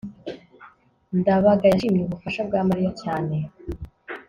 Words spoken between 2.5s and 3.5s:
mariya cyane